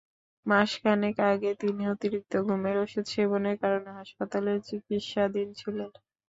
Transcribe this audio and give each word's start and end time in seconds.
মাস 0.45 0.71
খানেক 0.81 1.17
আগে 1.31 1.51
তিনি 1.61 1.83
অতিরিক্ত 1.93 2.33
ঘুমের 2.45 2.75
ওষুধ 2.83 3.05
সেবনের 3.13 3.57
কারণে 3.63 3.89
হাসপাতালে 3.99 4.51
চিকিৎসাধীন 4.67 5.47
ছিলেন। 5.59 5.89